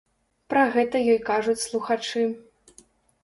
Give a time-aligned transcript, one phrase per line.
[0.51, 2.23] Пра гэта ёй кажуць слухачы.